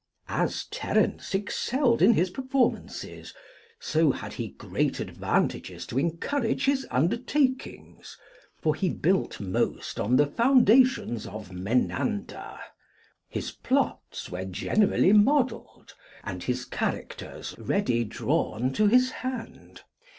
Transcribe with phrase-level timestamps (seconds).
[0.29, 3.35] As Terence excelled in his performances,
[3.79, 8.17] so had he great advantages to encourage his undertakings,
[8.59, 12.57] for he built most on the foundations of Menander:
[13.29, 15.93] his plots were generally modelled,
[16.23, 19.83] and his characters ready drawn to his hand.